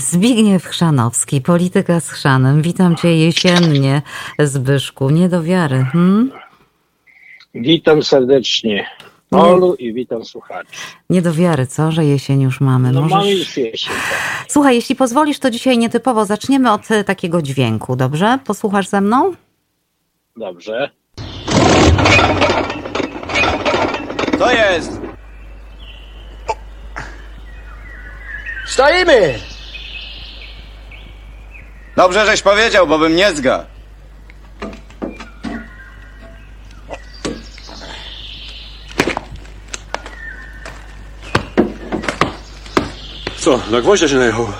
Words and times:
Zbigniew 0.00 0.64
Chrzanowski, 0.64 1.40
polityka 1.40 2.00
z 2.00 2.10
Chrzanem. 2.10 2.62
Witam 2.62 2.96
cię 2.96 3.16
jesiennie, 3.16 4.02
Zbyszku. 4.38 5.10
Nie 5.10 5.28
do 5.28 5.42
wiary. 5.42 5.86
Hmm? 5.92 6.32
Witam 7.54 8.02
serdecznie. 8.02 8.86
Olu 9.30 9.74
i 9.74 9.92
witam 9.92 10.24
słuchaczy. 10.24 10.70
Nie 11.10 11.22
do 11.22 11.32
wiary, 11.34 11.66
co, 11.66 11.92
że 11.92 12.04
jesień 12.04 12.40
już 12.42 12.60
mamy. 12.60 12.92
No 12.92 13.00
Możesz... 13.00 13.18
mamy 13.18 13.30
już 13.30 13.56
jesień. 13.56 13.94
tak. 13.94 14.44
Słuchaj, 14.48 14.74
jeśli 14.74 14.96
pozwolisz, 14.96 15.38
to 15.38 15.50
dzisiaj 15.50 15.78
nietypowo 15.78 16.24
zaczniemy 16.24 16.72
od 16.72 16.90
e, 16.90 17.04
takiego 17.04 17.42
dźwięku, 17.42 17.96
dobrze? 17.96 18.38
Posłuchasz 18.44 18.88
ze 18.88 19.00
mną? 19.00 19.32
Dobrze. 20.36 20.90
To 24.38 24.52
jest! 24.52 25.00
Stoimy! 28.66 29.38
Dobrze, 32.00 32.26
żeś 32.26 32.42
powiedział, 32.42 32.86
bo 32.86 32.98
bym 32.98 33.16
nie 33.16 33.32
zgadł. 33.32 33.64
Co, 43.38 43.60
na 43.70 43.80
gwoździa 43.80 44.08
się 44.08 44.16
najechał? 44.16 44.52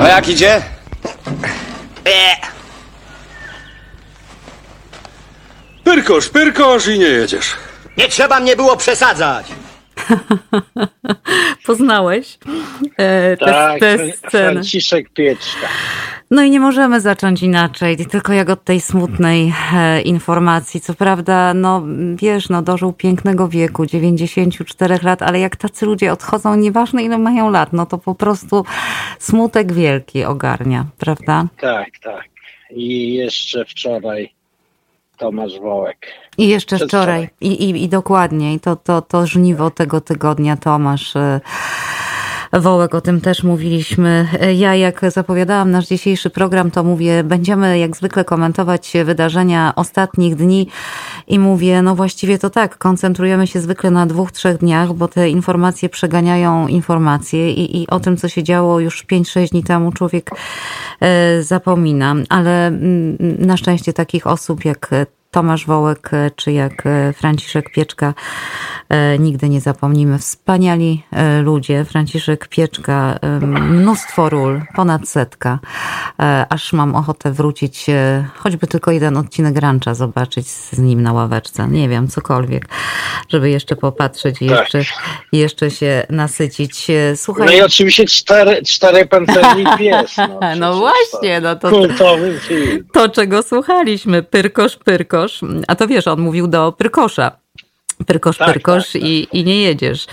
A 0.00 0.08
jak 0.08 0.28
idzie? 0.28 0.62
Pyrkosz, 5.84 6.28
pyrkosz 6.28 6.86
i 6.86 6.98
nie 6.98 7.06
jedziesz. 7.06 7.67
Nie 7.98 8.08
trzeba 8.08 8.40
mnie 8.40 8.56
było 8.56 8.76
przesadzać. 8.76 9.46
Poznałeś 11.66 12.38
e, 12.96 13.36
te, 13.36 13.46
Tak, 13.46 13.80
te 13.80 14.12
sceny. 14.12 14.30
Franciszek 14.30 15.10
Pieczka. 15.10 15.68
No 16.30 16.42
i 16.42 16.50
nie 16.50 16.60
możemy 16.60 17.00
zacząć 17.00 17.42
inaczej, 17.42 17.96
tylko 17.96 18.32
jak 18.32 18.50
od 18.50 18.64
tej 18.64 18.80
smutnej 18.80 19.52
e, 19.74 20.00
informacji. 20.02 20.80
Co 20.80 20.94
prawda, 20.94 21.54
no 21.54 21.82
wiesz, 22.14 22.48
no 22.48 22.62
dożył 22.62 22.92
pięknego 22.92 23.48
wieku, 23.48 23.86
94 23.86 24.98
lat, 25.02 25.22
ale 25.22 25.40
jak 25.40 25.56
tacy 25.56 25.86
ludzie 25.86 26.12
odchodzą, 26.12 26.56
nieważne 26.56 27.02
ile 27.02 27.18
mają 27.18 27.50
lat, 27.50 27.72
no 27.72 27.86
to 27.86 27.98
po 27.98 28.14
prostu 28.14 28.64
smutek 29.18 29.72
wielki 29.72 30.24
ogarnia, 30.24 30.86
prawda? 30.98 31.46
Tak, 31.60 31.88
tak. 32.02 32.24
I 32.70 33.14
jeszcze 33.14 33.64
wczoraj 33.64 34.37
Tomasz 35.18 35.60
Wołek. 35.60 36.06
I 36.38 36.48
jeszcze 36.48 36.76
Przedwczoraj. 36.76 37.26
wczoraj, 37.26 37.30
i, 37.40 37.70
i, 37.70 37.84
i 37.84 37.88
dokładniej, 37.88 38.60
to, 38.60 38.76
to, 38.76 39.02
to 39.02 39.26
żniwo 39.26 39.70
tego 39.70 40.00
tygodnia 40.00 40.56
Tomasz 40.56 41.16
e, 41.16 41.40
Wołek, 42.52 42.94
o 42.94 43.00
tym 43.00 43.20
też 43.20 43.42
mówiliśmy. 43.42 44.28
Ja, 44.54 44.74
jak 44.74 45.10
zapowiadałam 45.10 45.70
nasz 45.70 45.86
dzisiejszy 45.86 46.30
program, 46.30 46.70
to 46.70 46.84
mówię, 46.84 47.24
będziemy 47.24 47.78
jak 47.78 47.96
zwykle 47.96 48.24
komentować 48.24 48.92
wydarzenia 49.04 49.72
ostatnich 49.76 50.36
dni 50.36 50.68
i 51.28 51.38
mówię, 51.38 51.82
no 51.82 51.94
właściwie 51.94 52.38
to 52.38 52.50
tak, 52.50 52.78
koncentrujemy 52.78 53.46
się 53.46 53.60
zwykle 53.60 53.90
na 53.90 54.06
dwóch, 54.06 54.32
trzech 54.32 54.58
dniach, 54.58 54.92
bo 54.92 55.08
te 55.08 55.30
informacje 55.30 55.88
przeganiają 55.88 56.68
informacje 56.68 57.52
i, 57.52 57.82
i 57.82 57.86
o 57.86 58.00
tym, 58.00 58.16
co 58.16 58.28
się 58.28 58.42
działo 58.42 58.80
już 58.80 59.06
5-6 59.06 59.50
dni 59.50 59.64
temu, 59.64 59.92
człowiek 59.92 60.30
e, 61.00 61.42
zapomina, 61.42 62.14
ale 62.28 62.66
mm, 62.66 63.16
na 63.38 63.56
szczęście 63.56 63.92
takich 63.92 64.26
osób 64.26 64.64
jak 64.64 64.90
Tomasz 65.38 65.66
Wołek 65.66 66.10
e, 66.12 66.30
czy 66.36 66.52
jak 66.52 66.86
e, 66.86 67.12
Franciszek 67.12 67.72
Pieczka 67.72 68.14
e, 68.88 69.18
nigdy 69.18 69.48
nie 69.48 69.60
zapomnimy. 69.60 70.18
Wspaniali 70.18 71.02
ludzie. 71.42 71.84
Franciszek 71.84 72.48
Pieczka, 72.48 73.18
mnóstwo 73.70 74.28
ról, 74.28 74.62
ponad 74.76 75.08
setka. 75.08 75.58
Aż 76.48 76.72
mam 76.72 76.94
ochotę 76.94 77.32
wrócić, 77.32 77.86
choćby 78.36 78.66
tylko 78.66 78.90
jeden 78.90 79.16
odcinek 79.16 79.56
rancza 79.58 79.94
zobaczyć 79.94 80.48
z 80.48 80.78
nim 80.78 81.02
na 81.02 81.12
ławeczce. 81.12 81.68
Nie 81.68 81.88
wiem, 81.88 82.08
cokolwiek, 82.08 82.68
żeby 83.28 83.50
jeszcze 83.50 83.76
popatrzeć 83.76 84.42
i 84.42 84.48
Tak. 84.48 84.58
jeszcze, 84.74 84.82
jeszcze 85.32 85.70
się 85.70 86.06
nasycić. 86.10 86.86
Słuchaj, 87.16 87.46
No 87.46 87.52
i 87.52 87.60
oczywiście 87.62 88.04
cztery, 88.04 88.62
cztery 88.62 89.06
pancerni 89.06 89.64
pies. 89.78 90.16
No, 90.16 90.56
no 90.56 90.76
właśnie, 90.76 91.40
no 91.40 91.56
to, 91.56 91.70
to 91.70 91.76
Kultowy 91.76 92.38
film. 92.40 92.84
to, 92.92 93.08
czego 93.08 93.42
słuchaliśmy. 93.42 94.22
Pyrkosz, 94.22 94.76
pyrkosz. 94.76 95.27
A 95.68 95.74
to 95.74 95.86
wiesz, 95.86 96.06
on 96.06 96.20
mówił 96.20 96.46
do 96.46 96.72
pyrkosza. 96.72 97.32
Pyrkosz, 98.06 98.38
Tak, 98.38 98.52
pyrkosz 98.52 98.92
tak, 98.92 99.02
I, 99.02 99.28
i 99.32 99.44
nie 99.44 99.62
jedziesz. 99.62 100.06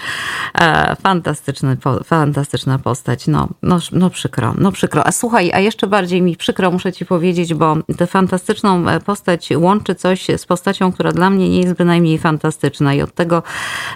E, 0.61 0.95
fantastyczny, 0.95 1.77
po, 1.77 2.03
fantastyczna 2.03 2.79
postać. 2.79 3.27
No, 3.27 3.49
no, 3.63 3.79
no 3.91 4.09
przykro, 4.09 4.53
no 4.57 4.71
przykro. 4.71 5.07
A 5.07 5.11
słuchaj, 5.11 5.51
a 5.53 5.59
jeszcze 5.59 5.87
bardziej 5.87 6.21
mi 6.21 6.35
przykro, 6.35 6.71
muszę 6.71 6.93
ci 6.93 7.05
powiedzieć, 7.05 7.53
bo 7.53 7.77
tę 7.97 8.07
fantastyczną 8.07 8.89
e, 8.89 8.99
postać 8.99 9.49
łączy 9.55 9.95
coś 9.95 10.27
z 10.37 10.45
postacią, 10.45 10.91
która 10.91 11.11
dla 11.11 11.29
mnie 11.29 11.49
nie 11.49 11.61
jest 11.61 11.73
bynajmniej 11.73 12.17
fantastyczna 12.17 12.93
i 12.93 13.01
od 13.01 13.13
tego 13.13 13.43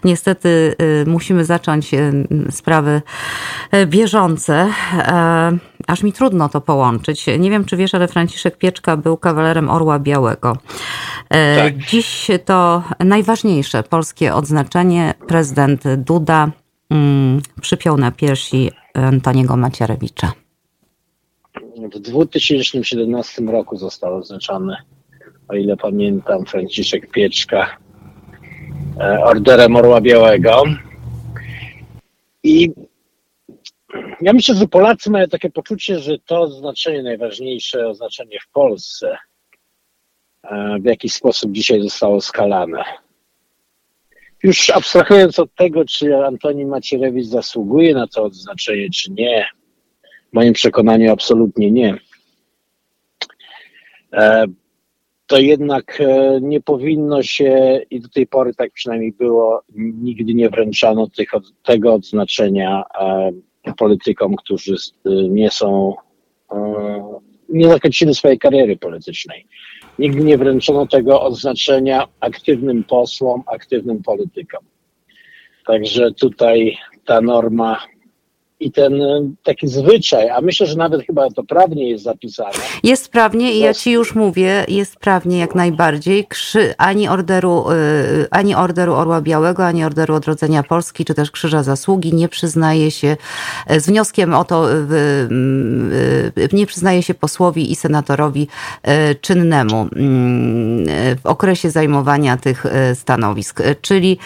niestety 0.03 0.75
y, 0.81 1.05
musimy 1.07 1.45
zacząć 1.45 1.93
y, 1.93 2.25
sprawy 2.51 3.01
bieżące. 3.87 4.69
E, 4.93 5.57
Aż 5.89 6.03
mi 6.03 6.13
trudno 6.13 6.49
to 6.49 6.61
połączyć. 6.61 7.25
Nie 7.39 7.49
wiem, 7.49 7.65
czy 7.65 7.77
wiesz, 7.77 7.95
ale 7.95 8.07
Franciszek 8.07 8.57
Pieczka 8.57 8.97
był 8.97 9.17
kawalerem 9.17 9.69
Orła 9.69 9.99
Białego. 9.99 10.57
E, 11.29 11.55
Tak. 11.55 11.77
Dziś 11.77 12.27
to 12.45 12.83
najważniejsze 12.99 13.83
polskie 13.83 14.33
odznaczenie. 14.33 15.13
Prezydent 15.27 15.83
Duda 15.97 16.51
mm, 16.89 17.41
przypiął 17.61 17.97
na 17.97 18.11
piersi 18.11 18.71
Antoniego 18.93 19.57
Macierewicza. 19.57 20.31
W 21.95 21.99
2017 21.99 23.41
roku 23.41 23.77
został 23.77 24.15
oznaczony, 24.15 24.75
o 25.47 25.55
ile 25.55 25.77
pamiętam, 25.77 26.45
Franciszek 26.45 27.11
Pieczka 27.11 27.77
e, 28.99 29.23
Orderem 29.23 29.75
Orła 29.75 30.01
Białego. 30.01 30.63
I 32.43 32.71
ja 34.21 34.33
myślę, 34.33 34.55
że 34.55 34.67
Polacy 34.67 35.09
mają 35.09 35.27
takie 35.27 35.49
poczucie, 35.49 35.99
że 35.99 36.19
to 36.19 36.41
oznaczenie, 36.41 37.03
najważniejsze 37.03 37.87
oznaczenie 37.87 38.39
w 38.39 38.51
Polsce, 38.51 39.17
e, 40.43 40.77
w 40.79 40.85
jakiś 40.85 41.13
sposób 41.13 41.51
dzisiaj 41.51 41.81
zostało 41.81 42.21
skalane. 42.21 42.83
Już 44.43 44.69
abstrahując 44.69 45.39
od 45.39 45.55
tego, 45.55 45.85
czy 45.85 46.25
Antoni 46.25 46.65
Macierewicz 46.65 47.25
zasługuje 47.25 47.93
na 47.93 48.07
to 48.07 48.23
odznaczenie, 48.23 48.89
czy 48.89 49.11
nie, 49.11 49.47
w 50.29 50.33
moim 50.33 50.53
przekonaniu 50.53 51.11
absolutnie 51.11 51.71
nie. 51.71 51.97
E, 54.13 54.45
To 55.27 55.39
jednak 55.39 56.01
e, 56.01 56.39
nie 56.41 56.61
powinno 56.61 57.23
się, 57.23 57.79
i 57.89 57.99
do 57.99 58.09
tej 58.09 58.27
pory 58.27 58.53
tak 58.53 58.71
przynajmniej 58.71 59.11
było, 59.11 59.63
nigdy 59.75 60.33
nie 60.33 60.49
wręczano 60.49 61.07
tych, 61.07 61.31
tego 61.63 61.93
odznaczenia 61.93 62.83
politykom, 63.77 64.35
którzy 64.35 64.73
s- 64.73 64.93
nie 65.29 65.49
są, 65.51 65.95
e, 66.51 67.19
nie 67.49 67.67
zakończyli 67.67 68.15
swojej 68.15 68.39
kariery 68.39 68.77
politycznej. 68.77 69.45
Nigdy 69.99 70.23
nie 70.23 70.37
wręczono 70.37 70.87
tego 70.87 71.21
odznaczenia 71.21 72.07
aktywnym 72.19 72.83
posłom, 72.83 73.43
aktywnym 73.45 74.03
politykom. 74.03 74.63
Także 75.65 76.11
tutaj 76.11 76.77
ta 77.05 77.21
norma 77.21 77.81
i 78.59 78.71
ten 78.71 79.01
e, 79.01 79.29
taki 79.43 79.67
zwyczaj, 79.67 80.29
a 80.29 80.41
myślę, 80.41 80.67
że 80.67 80.75
nawet 80.75 81.05
chyba 81.05 81.29
to 81.29 81.43
prawnie 81.43 81.89
jest 81.89 82.03
zapisane, 82.03 82.49
Jest 82.83 83.09
prawnie 83.11 83.53
i 83.53 83.59
ja 83.59 83.73
ci 83.73 83.91
już 83.91 84.15
mówię, 84.15 84.65
jest 84.67 84.95
prawnie 84.95 85.39
jak 85.39 85.55
najbardziej. 85.55 86.25
Krzy, 86.27 86.73
ani, 86.77 87.07
orderu, 87.07 87.71
y, 87.71 88.27
ani 88.31 88.55
orderu 88.55 88.93
Orła 88.93 89.21
Białego, 89.21 89.65
ani 89.65 89.83
orderu 89.83 90.15
Odrodzenia 90.15 90.63
Polski, 90.63 91.05
czy 91.05 91.13
też 91.13 91.31
Krzyża 91.31 91.63
Zasługi 91.63 92.13
nie 92.13 92.29
przyznaje 92.29 92.91
się 92.91 93.17
y, 93.71 93.79
z 93.79 93.85
wnioskiem 93.87 94.33
o 94.33 94.43
to, 94.43 94.71
y, 94.71 94.75
y, 94.75 96.41
y, 96.41 96.49
nie 96.53 96.65
przyznaje 96.65 97.03
się 97.03 97.13
posłowi 97.13 97.71
i 97.71 97.75
senatorowi 97.75 98.47
y, 99.11 99.15
czynnemu 99.15 99.87
mm, 99.95 100.89
y, 100.89 101.15
w 101.23 101.25
okresie 101.25 101.71
zajmowania 101.71 102.37
tych 102.37 102.65
y, 102.65 102.95
stanowisk. 102.95 103.59
Y, 103.59 103.75
Czyli, 103.81 104.17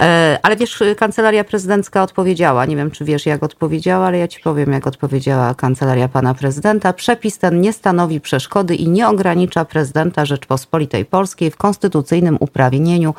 y, 0.00 0.04
ale 0.42 0.56
wiesz, 0.56 0.82
kancelaria 0.96 1.44
prezydencka 1.44 2.02
odpowiedziała, 2.02 2.66
nie 2.66 2.76
wiem 2.76 2.90
czy 2.90 3.04
wiesz 3.04 3.26
jak 3.26 3.42
odpowiedziała, 3.42 3.77
ale 3.86 4.18
ja 4.18 4.28
ci 4.28 4.40
powiem 4.40 4.72
jak 4.72 4.86
odpowiedziała 4.86 5.54
kancelaria 5.54 6.08
pana 6.08 6.34
prezydenta. 6.34 6.92
Przepis 6.92 7.38
ten 7.38 7.60
nie 7.60 7.72
stanowi 7.72 8.20
przeszkody 8.20 8.74
i 8.74 8.88
nie 8.88 9.08
ogranicza 9.08 9.64
prezydenta 9.64 10.24
Rzeczpospolitej 10.24 11.04
Polskiej 11.04 11.50
w 11.50 11.56
konstytucyjnym 11.56 12.36
uprawnieniu 12.40 13.14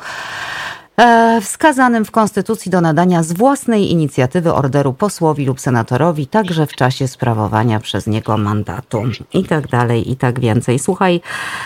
e, 0.96 1.40
wskazanym 1.40 2.04
w 2.04 2.10
Konstytucji 2.10 2.70
do 2.70 2.80
nadania 2.80 3.22
z 3.22 3.32
własnej 3.32 3.90
inicjatywy 3.90 4.54
orderu 4.54 4.92
posłowi 4.92 5.46
lub 5.46 5.60
senatorowi, 5.60 6.26
także 6.26 6.66
w 6.66 6.72
czasie 6.72 7.08
sprawowania 7.08 7.80
przez 7.80 8.06
niego 8.06 8.38
mandatu 8.38 9.02
i 9.32 9.44
tak 9.44 9.68
dalej, 9.68 10.10
i 10.10 10.16
tak 10.16 10.40
więcej. 10.40 10.78
Słuchaj, 10.78 11.20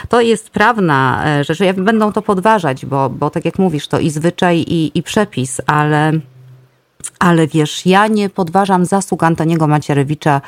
to 0.08 0.20
jest 0.20 0.50
prawna 0.50 1.24
e, 1.26 1.44
rzecz, 1.44 1.60
ja 1.60 1.74
będą 1.74 2.12
to 2.12 2.22
podważać, 2.22 2.86
bo, 2.86 3.10
bo 3.10 3.30
tak 3.30 3.44
jak 3.44 3.58
mówisz, 3.58 3.88
to 3.88 3.98
i 3.98 4.10
zwyczaj, 4.10 4.58
i, 4.58 4.98
i 4.98 5.02
przepis, 5.02 5.60
ale, 5.66 6.12
ale 7.18 7.46
wiesz, 7.46 7.86
ja 7.86 8.06
nie 8.06 8.30
podważam 8.30 8.84
zasług 8.84 9.22
Antoniego 9.22 9.66
Macierewicza 9.66 10.40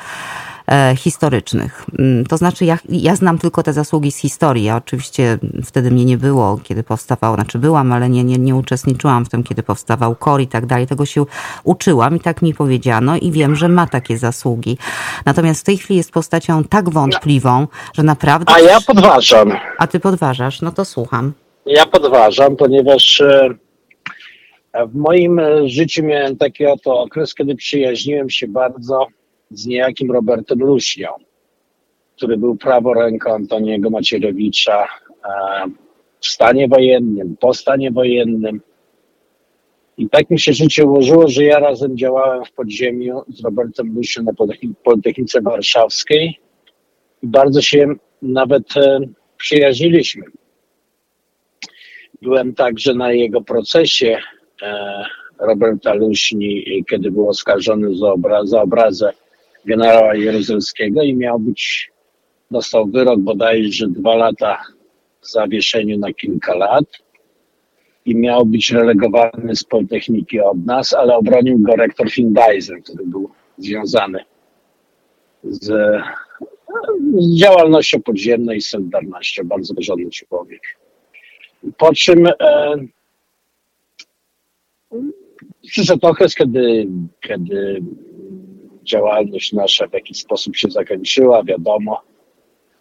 E, 0.71 0.95
historycznych. 0.95 1.85
Mm, 1.99 2.25
to 2.25 2.37
znaczy, 2.37 2.65
ja, 2.65 2.77
ja 2.89 3.15
znam 3.15 3.37
tylko 3.37 3.63
te 3.63 3.73
zasługi 3.73 4.11
z 4.11 4.17
historii. 4.17 4.63
Ja 4.63 4.75
oczywiście 4.75 5.37
wtedy 5.65 5.91
mnie 5.91 6.05
nie 6.05 6.17
było, 6.17 6.59
kiedy 6.63 6.83
powstawał, 6.83 7.35
znaczy 7.35 7.59
byłam, 7.59 7.91
ale 7.91 8.09
nie, 8.09 8.23
nie, 8.23 8.37
nie 8.37 8.55
uczestniczyłam 8.55 9.25
w 9.25 9.29
tym, 9.29 9.43
kiedy 9.43 9.63
powstawał 9.63 10.15
KOR 10.15 10.41
i 10.41 10.47
tak 10.47 10.65
dalej. 10.65 10.87
Tego 10.87 11.05
się 11.05 11.25
uczyłam 11.63 12.15
i 12.15 12.19
tak 12.19 12.41
mi 12.41 12.53
powiedziano 12.53 13.17
i 13.17 13.31
wiem, 13.31 13.55
że 13.55 13.69
ma 13.69 13.87
takie 13.87 14.17
zasługi. 14.17 14.77
Natomiast 15.25 15.61
w 15.61 15.63
tej 15.63 15.77
chwili 15.77 15.97
jest 15.97 16.11
postacią 16.11 16.63
tak 16.63 16.89
wątpliwą, 16.89 17.67
że 17.93 18.03
naprawdę. 18.03 18.53
A 18.53 18.59
ja 18.59 18.77
podważam. 18.87 19.51
A 19.77 19.87
ty 19.87 19.99
podważasz, 19.99 20.61
no 20.61 20.71
to 20.71 20.85
słucham. 20.85 21.33
Ja 21.65 21.85
podważam, 21.85 22.55
ponieważ 22.55 23.21
e, 23.21 23.49
w 24.85 24.95
moim 24.95 25.41
życiu 25.65 26.03
miałem 26.03 26.37
taki 26.37 26.65
oto 26.65 26.99
okres, 26.99 27.33
kiedy 27.33 27.55
przyjaźniłem 27.55 28.29
się 28.29 28.47
bardzo 28.47 29.07
z 29.51 29.65
niejakim 29.65 30.11
Robertem 30.11 30.59
Luśnią, 30.59 31.09
który 32.15 32.37
był 32.37 32.55
prawą 32.55 32.93
ręką 32.93 33.33
Antoniego 33.33 33.89
Macierewicza 33.89 34.83
e, 34.83 34.87
w 36.19 36.27
stanie 36.27 36.67
wojennym, 36.67 37.37
po 37.39 37.53
stanie 37.53 37.91
wojennym. 37.91 38.61
I 39.97 40.09
tak 40.09 40.29
mi 40.29 40.39
się 40.39 40.53
życie 40.53 40.85
ułożyło, 40.85 41.27
że 41.27 41.43
ja 41.43 41.59
razem 41.59 41.97
działałem 41.97 42.45
w 42.45 42.51
podziemiu 42.51 43.21
z 43.27 43.43
Robertem 43.43 43.95
Luśnią 43.95 44.23
na 44.23 44.31
Politechnice 44.83 45.41
Warszawskiej 45.41 46.39
i 47.23 47.27
bardzo 47.27 47.61
się 47.61 47.93
nawet 48.21 48.77
e, 48.77 48.99
przyjaźniliśmy. 49.37 50.23
Byłem 52.21 52.53
także 52.53 52.93
na 52.93 53.11
jego 53.11 53.41
procesie 53.41 54.17
e, 54.17 54.36
Roberta 55.39 55.93
Luśni, 55.93 56.83
kiedy 56.89 57.11
był 57.11 57.29
oskarżony 57.29 57.95
za, 57.95 58.11
obraz, 58.11 58.49
za 58.49 58.61
obrazę 58.61 59.13
generała 59.65 60.15
Jaruzelskiego 60.15 61.01
i 61.01 61.15
miał 61.15 61.39
być, 61.39 61.91
dostał 62.51 62.87
wyrok 62.87 63.19
bodajże 63.19 63.87
dwa 63.87 64.15
lata 64.15 64.61
w 65.21 65.27
zawieszeniu 65.31 65.97
na 65.97 66.13
kilka 66.13 66.55
lat 66.55 66.85
i 68.05 68.15
miał 68.15 68.45
być 68.45 68.71
relegowany 68.71 69.55
z 69.55 69.63
Politechniki 69.63 70.39
od 70.39 70.65
nas, 70.65 70.93
ale 70.93 71.15
obronił 71.15 71.59
go 71.59 71.75
rektor 71.75 72.11
Findeiser, 72.11 72.83
który 72.83 73.05
był 73.05 73.29
związany 73.57 74.19
z, 75.43 75.65
z 77.17 77.35
działalnością 77.39 78.01
podziemną 78.01 78.53
i 78.53 78.61
Solidarnością. 78.61 79.43
Bardzo 79.43 79.75
porządny 79.75 80.09
człowiek. 80.09 80.61
Po 81.77 81.93
czym 81.93 82.27
e, 82.27 82.75
przyszedł 85.67 86.07
okres, 86.07 86.35
kiedy, 86.35 86.87
kiedy 87.21 87.81
działalność 88.83 89.53
nasza 89.53 89.87
w 89.87 89.93
jakiś 89.93 90.17
sposób 90.17 90.55
się 90.55 90.69
zakończyła, 90.69 91.43
wiadomo, 91.43 92.01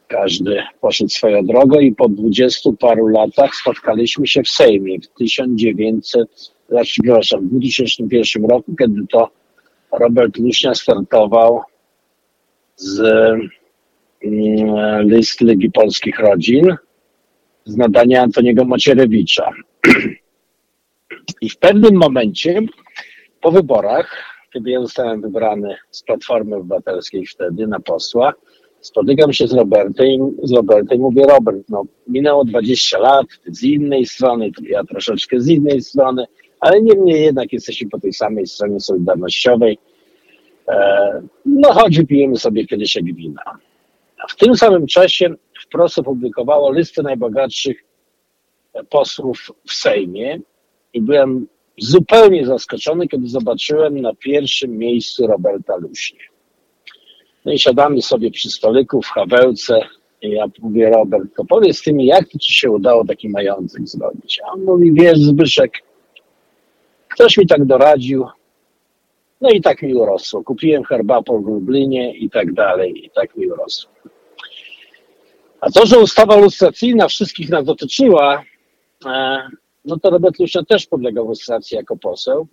każdy 0.09 0.63
poszedł 0.81 1.11
swoją 1.11 1.47
drogą 1.47 1.81
i 1.81 1.95
po 1.95 2.09
dwudziestu 2.09 2.73
paru 2.73 3.09
latach 3.09 3.55
spotkaliśmy 3.55 4.27
się 4.27 4.43
w 4.43 4.49
Sejmie 4.49 4.99
w 5.01 5.09
1900, 5.19 6.53
znaczy, 6.69 7.03
przepraszam, 7.03 7.41
w 7.41 7.51
2001 7.51 8.45
roku, 8.45 8.75
kiedy 8.79 9.07
to 9.11 9.31
Robert 9.93 10.39
Luśnia 10.39 10.75
startował 10.75 11.61
z 12.77 13.01
mm, 14.25 15.09
list 15.09 15.41
Ligi 15.41 15.71
Polskich 15.71 16.19
Rodzin 16.19 16.77
z 17.65 17.77
nadania 17.77 18.23
Antoniego 18.23 18.65
Macierewicza. 18.65 19.51
I 21.41 21.51
w 21.51 21.59
pewnym 21.59 21.97
momencie 21.97 22.61
po 23.41 23.51
wyborach 23.51 24.37
kiedy 24.57 24.71
ja 24.71 24.81
zostałem 24.81 25.21
wybrany 25.21 25.77
z 25.91 26.03
Platformy 26.03 26.57
Obywatelskiej 26.57 27.27
wtedy 27.27 27.67
na 27.67 27.81
posła, 27.81 28.33
spotykam 28.81 29.33
się 29.33 29.47
z 29.47 29.53
Robertem, 29.53 30.37
z 30.43 30.53
Robertem 30.53 30.99
i 30.99 31.01
mówię, 31.01 31.27
Robert, 31.27 31.59
no 31.69 31.85
minęło 32.09 32.45
20 32.45 32.99
lat, 32.99 33.27
ty 33.45 33.55
z 33.55 33.63
innej 33.63 34.07
strony, 34.07 34.51
ja 34.63 34.85
troszeczkę 34.85 35.41
z 35.41 35.49
innej 35.49 35.83
strony, 35.83 36.25
ale 36.61 36.83
niemniej 36.83 37.23
jednak 37.23 37.53
jesteśmy 37.53 37.91
po 37.91 38.01
tej 38.01 38.13
samej 38.13 38.47
stronie 38.47 38.81
solidarnościowej. 38.81 39.79
E, 40.69 41.23
no 41.45 41.73
chodź, 41.73 42.01
pijemy 42.09 42.37
sobie 42.37 42.67
kiedyś 42.67 42.99
wina. 43.03 43.43
W 44.29 44.37
tym 44.37 44.57
samym 44.57 44.87
czasie 44.87 45.35
wprost 45.67 45.99
opublikowało 45.99 46.73
listę 46.73 47.03
najbogatszych 47.03 47.85
posłów 48.91 49.53
w 49.69 49.73
Sejmie 49.73 50.41
i 50.97 51.01
byłem 51.01 51.47
zupełnie 51.79 52.47
zaskoczony, 52.47 53.09
kiedy 53.09 53.29
zobaczyłem 53.29 54.01
na 54.01 54.15
pierwszym 54.15 54.79
miejscu 54.79 55.27
Roberta 55.27 55.77
Luśnie. 55.77 56.21
No 57.45 57.53
i 57.53 57.59
siadamy 57.59 58.03
sobie 58.03 58.31
przy 58.31 58.51
stoliku 58.51 59.03
w 59.03 59.07
Hawełce 59.07 59.81
i 60.23 60.31
ja 60.31 60.47
mówię, 60.63 60.91
Robert, 60.91 61.25
to 61.37 61.45
powiedz 61.45 61.83
ty 61.83 61.93
mi, 61.93 62.07
jak 62.07 62.29
ci 62.29 62.53
się 62.53 62.71
udało 62.71 63.05
taki 63.05 63.29
majątek 63.29 63.89
zrobić? 63.89 64.41
A 64.45 64.53
on 64.53 64.65
mówi, 64.65 64.93
wiesz 64.93 65.19
Zbyszek, 65.19 65.73
ktoś 67.09 67.37
mi 67.37 67.47
tak 67.47 67.65
doradził, 67.65 68.27
no 69.41 69.51
i 69.51 69.61
tak 69.61 69.83
mi 69.83 69.95
urosło. 69.95 70.45
Kupiłem 70.45 70.85
herbapol 70.85 71.43
w 71.43 71.47
Lublinie 71.47 72.17
i 72.17 72.31
tak 72.31 72.53
dalej, 72.53 73.07
i 73.07 73.11
tak 73.11 73.37
mi 73.37 73.47
urosło. 73.47 73.91
A 75.61 75.71
to, 75.71 75.87
że 75.87 75.99
ustawa 75.99 76.37
lustracyjna 76.37 77.09
wszystkich 77.09 77.49
nas 77.49 77.65
dotyczyła, 77.65 78.43
e, 79.07 79.39
no 79.87 79.99
to 79.99 80.11
Robert 80.11 80.39
Lucia 80.39 80.63
też 80.65 80.87
podlegał 80.87 81.29
lustracji 81.29 81.77
jako 81.77 81.97
poseł 81.97 82.47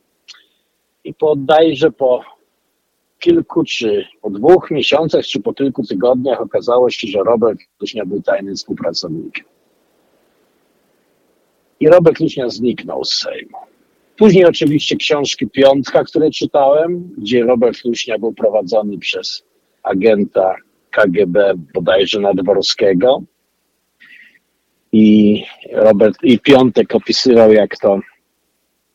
i 1.04 1.14
że 1.74 1.92
po 1.92 2.22
kilku, 3.20 3.64
czy 3.64 4.06
po 4.22 4.30
dwóch 4.30 4.72
miesiącach, 4.72 5.26
czy 5.26 5.42
po 5.42 5.54
kilku 5.54 5.84
tygodniach 5.84 6.42
okazało 6.42 6.90
się, 6.90 7.08
że 7.08 7.20
Robert 7.20 7.60
Luśnia 7.82 8.06
był 8.06 8.22
tajnym 8.22 8.56
współpracownikiem. 8.56 9.46
I 11.80 11.88
Robert 11.88 12.20
Luśnia 12.20 12.50
zniknął 12.50 13.06
z 13.06 13.14
Sejmu. 13.14 13.58
Później 14.18 14.46
oczywiście 14.46 14.96
książki 14.96 15.48
Piątka, 15.48 16.04
które 16.04 16.32
czytałem, 16.32 17.10
gdzie 17.18 17.44
Robert 17.44 17.86
Luśnia 17.86 18.20
był 18.20 18.34
prowadzony 18.34 18.98
przez 18.98 19.44
agenta 19.84 20.56
KGB 20.92 21.54
bodajże 21.74 22.20
Nadworskiego 22.20 23.24
i 24.94 25.44
Robert 25.72 26.18
i 26.24 26.40
Piątek 26.40 26.96
opisywał, 26.96 27.52
jak 27.52 27.78
to, 27.78 28.00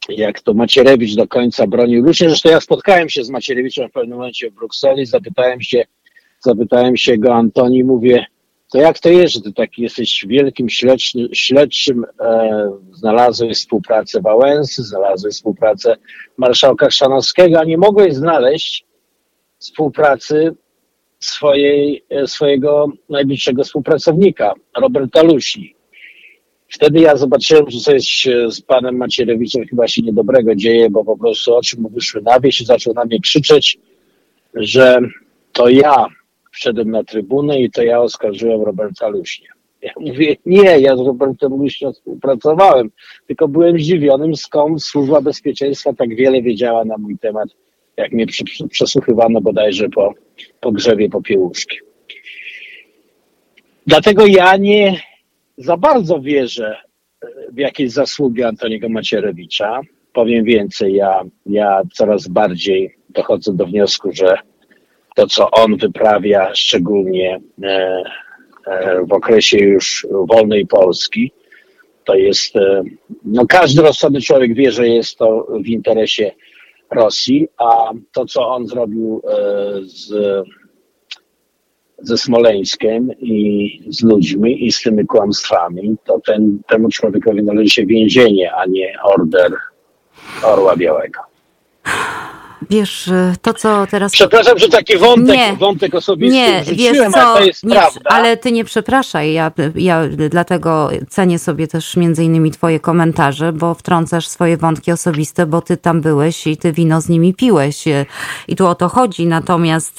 jak 0.08 0.40
to 0.40 0.54
Macierewicz 0.54 1.14
do 1.14 1.28
końca 1.28 1.66
bronił 1.66 2.06
Rusie. 2.06 2.28
Zresztą 2.28 2.48
ja 2.48 2.60
spotkałem 2.60 3.08
się 3.08 3.24
z 3.24 3.30
Macierewiczem 3.30 3.88
w 3.88 3.92
pewnym 3.92 4.18
momencie 4.18 4.50
w 4.50 4.54
Brukseli, 4.54 5.06
zapytałem 5.06 5.62
się, 5.62 5.84
zapytałem 6.40 6.96
się 6.96 7.18
go 7.18 7.34
Antoni, 7.34 7.84
mówię, 7.84 8.26
to 8.72 8.78
jak 8.78 8.98
to 8.98 9.08
jest, 9.08 9.34
że 9.34 9.40
ty 9.40 9.52
taki 9.52 9.82
jesteś 9.82 10.24
wielkim 10.28 10.68
śledczym, 10.68 11.28
śledczym 11.32 12.04
e, 12.20 12.70
znalazłeś 12.92 13.58
współpracę 13.58 14.20
Wałęsy, 14.20 14.82
znalazłeś 14.82 15.34
współpracę 15.34 15.96
marszałka 16.36 16.88
Chrzanowskiego, 16.88 17.60
a 17.60 17.64
nie 17.64 17.78
mogłeś 17.78 18.14
znaleźć 18.14 18.84
współpracy 19.58 20.54
swojej, 21.20 22.04
e, 22.10 22.26
swojego 22.26 22.86
najbliższego 23.08 23.64
współpracownika, 23.64 24.54
Roberta 24.76 25.22
Luśni. 25.22 25.77
Wtedy 26.68 27.00
ja 27.00 27.16
zobaczyłem, 27.16 27.70
że 27.70 27.80
coś 27.80 28.28
z 28.48 28.60
panem 28.60 28.96
Macierewiczem 28.96 29.66
chyba 29.66 29.88
się 29.88 30.02
niedobrego 30.02 30.54
dzieje, 30.54 30.90
bo 30.90 31.04
po 31.04 31.18
prostu 31.18 31.54
oczy 31.54 31.80
mu 31.80 31.88
wyszły 31.88 32.22
na 32.22 32.40
wieś 32.40 32.60
i 32.60 32.64
zaczął 32.64 32.94
na 32.94 33.04
mnie 33.04 33.20
krzyczeć, 33.20 33.78
że 34.54 34.98
to 35.52 35.68
ja 35.68 36.06
wszedłem 36.52 36.90
na 36.90 37.04
trybunę 37.04 37.60
i 37.60 37.70
to 37.70 37.82
ja 37.82 38.00
oskarżyłem 38.00 38.62
Roberta 38.62 39.08
Luśnie. 39.08 39.48
Ja 39.82 39.92
mówię, 40.00 40.36
nie, 40.46 40.80
ja 40.80 40.96
z 40.96 41.00
Robertem 41.00 41.52
Luśnią 41.52 41.92
współpracowałem, 41.92 42.90
tylko 43.26 43.48
byłem 43.48 43.78
zdziwionym, 43.78 44.36
skąd 44.36 44.82
Służba 44.82 45.20
Bezpieczeństwa 45.20 45.92
tak 45.92 46.14
wiele 46.14 46.42
wiedziała 46.42 46.84
na 46.84 46.98
mój 46.98 47.18
temat, 47.18 47.48
jak 47.96 48.12
mnie 48.12 48.26
przesłuchiwano 48.70 49.40
bodajże 49.40 49.88
po, 49.88 50.14
po 50.60 50.72
grzewie 50.72 51.08
popiełuszki. 51.08 51.76
Dlatego 53.86 54.26
ja 54.26 54.56
nie, 54.56 55.00
za 55.58 55.76
bardzo 55.76 56.20
wierzę 56.20 56.76
e, 57.22 57.28
w 57.52 57.58
jakieś 57.58 57.90
zasługi 57.92 58.42
Antoniego 58.42 58.88
Macierewicza. 58.88 59.80
Powiem 60.12 60.44
więcej, 60.44 60.94
ja, 60.94 61.22
ja 61.46 61.82
coraz 61.92 62.28
bardziej 62.28 62.96
dochodzę 63.08 63.52
do 63.52 63.66
wniosku, 63.66 64.12
że 64.12 64.38
to, 65.16 65.26
co 65.26 65.50
on 65.50 65.76
wyprawia, 65.76 66.54
szczególnie 66.54 67.40
e, 67.62 68.02
e, 68.66 69.04
w 69.04 69.12
okresie 69.12 69.58
już 69.58 70.06
wolnej 70.10 70.66
Polski, 70.66 71.32
to 72.04 72.14
jest, 72.14 72.56
e, 72.56 72.82
no 73.24 73.46
każdy 73.46 73.82
rozsądny 73.82 74.20
człowiek 74.20 74.54
wie, 74.54 74.72
że 74.72 74.88
jest 74.88 75.18
to 75.18 75.46
w 75.64 75.66
interesie 75.66 76.32
Rosji, 76.90 77.48
a 77.58 77.90
to, 78.12 78.26
co 78.26 78.48
on 78.48 78.66
zrobił 78.66 79.22
e, 79.24 79.36
z, 79.82 80.12
ze 82.02 82.18
Smoleńskiem 82.18 83.10
i 83.20 83.68
z 83.88 84.02
ludźmi 84.02 84.66
i 84.66 84.72
z 84.72 84.82
tymi 84.82 85.06
kłamstwami, 85.06 85.96
to 86.04 86.20
ten, 86.26 86.60
temu 86.68 86.88
człowiekowi 86.88 87.42
należy 87.42 87.70
się 87.70 87.86
więzienie, 87.86 88.52
a 88.54 88.66
nie 88.66 88.92
order 89.02 89.52
Orła 90.44 90.76
Białego. 90.76 91.20
Wiesz, 92.70 93.10
to 93.42 93.54
co 93.54 93.86
teraz... 93.86 94.12
Przepraszam, 94.12 94.58
że 94.58 94.68
taki 94.68 94.98
wątek, 94.98 95.36
nie, 95.36 95.56
wątek 95.56 95.94
osobisty 95.94 96.36
nie, 96.36 96.62
wrzuciłem, 96.62 97.12
co, 97.12 97.20
ale 97.20 97.38
to 97.38 97.44
jest 97.44 97.64
nie, 97.64 97.74
prawda. 97.74 98.00
Ale 98.04 98.36
ty 98.36 98.52
nie 98.52 98.64
przepraszaj, 98.64 99.32
ja, 99.32 99.52
ja 99.74 100.02
dlatego 100.30 100.90
cenię 101.08 101.38
sobie 101.38 101.68
też 101.68 101.96
między 101.96 102.24
innymi 102.24 102.50
twoje 102.50 102.80
komentarze, 102.80 103.52
bo 103.52 103.74
wtrącasz 103.74 104.28
swoje 104.28 104.56
wątki 104.56 104.92
osobiste, 104.92 105.46
bo 105.46 105.60
ty 105.60 105.76
tam 105.76 106.00
byłeś 106.00 106.46
i 106.46 106.56
ty 106.56 106.72
wino 106.72 107.00
z 107.00 107.08
nimi 107.08 107.34
piłeś 107.34 107.84
i 108.48 108.56
tu 108.56 108.66
o 108.66 108.74
to 108.74 108.88
chodzi. 108.88 109.26
Natomiast 109.26 109.98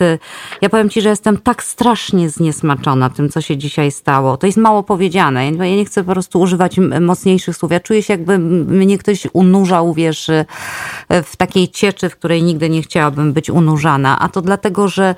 ja 0.62 0.70
powiem 0.70 0.90
ci, 0.90 1.02
że 1.02 1.10
jestem 1.10 1.38
tak 1.38 1.64
strasznie 1.64 2.30
zniesmaczona 2.30 3.10
tym, 3.10 3.30
co 3.30 3.42
się 3.42 3.58
dzisiaj 3.58 3.92
stało. 3.92 4.38
To 4.38 4.46
jest 4.46 4.58
mało 4.58 4.84
powiedziane. 4.84 5.46
Ja 5.46 5.52
nie 5.52 5.86
chcę 5.86 6.04
po 6.04 6.12
prostu 6.12 6.40
używać 6.40 6.76
mocniejszych 7.02 7.58
słów. 7.58 7.72
Ja 7.72 7.80
czuję 7.80 8.04
się, 8.04 8.14
jakby 8.14 8.40
mnie 8.40 8.98
ktoś 8.98 9.28
unurzał, 9.34 9.94
wiesz, 9.94 10.32
w 11.24 11.36
takiej 11.38 11.70
cieczy, 11.70 12.10
w 12.10 12.16
której 12.16 12.49
nigdy 12.50 12.70
nie 12.70 12.82
chciałabym 12.82 13.34
być 13.34 13.50
unurzana. 13.50 14.20
A 14.20 14.30
to 14.30 14.42
dlatego, 14.42 14.88
że 14.88 15.16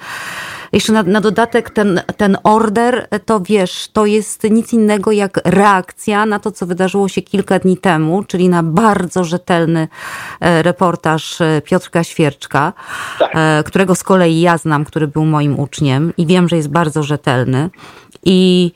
jeszcze 0.71 0.93
na, 0.93 1.03
na, 1.03 1.21
dodatek 1.21 1.69
ten, 1.69 2.01
ten 2.17 2.37
order, 2.43 3.07
to 3.25 3.39
wiesz, 3.39 3.87
to 3.93 4.05
jest 4.05 4.43
nic 4.43 4.73
innego 4.73 5.11
jak 5.11 5.41
reakcja 5.45 6.25
na 6.25 6.39
to, 6.39 6.51
co 6.51 6.65
wydarzyło 6.65 7.07
się 7.07 7.21
kilka 7.21 7.59
dni 7.59 7.77
temu, 7.77 8.23
czyli 8.23 8.49
na 8.49 8.63
bardzo 8.63 9.23
rzetelny 9.23 9.87
reportaż 10.41 11.39
Piotrka 11.63 12.03
Świerczka, 12.03 12.73
tak. 13.19 13.33
którego 13.65 13.95
z 13.95 14.03
kolei 14.03 14.41
ja 14.41 14.57
znam, 14.57 14.85
który 14.85 15.07
był 15.07 15.25
moim 15.25 15.59
uczniem 15.59 16.13
i 16.17 16.25
wiem, 16.25 16.49
że 16.49 16.55
jest 16.55 16.69
bardzo 16.69 17.03
rzetelny. 17.03 17.69
I 18.25 18.71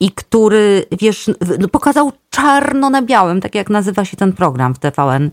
i 0.00 0.10
który, 0.10 0.84
wiesz, 1.00 1.30
pokazał 1.72 2.12
czarno 2.30 2.90
na 2.90 3.02
białym, 3.02 3.40
tak 3.40 3.54
jak 3.54 3.70
nazywa 3.70 4.04
się 4.04 4.16
ten 4.16 4.32
program 4.32 4.74
w 4.74 4.78
TVN, 4.78 5.30